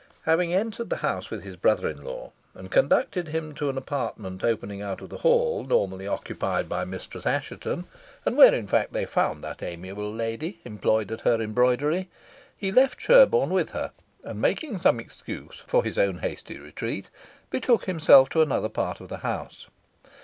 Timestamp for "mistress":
6.85-7.23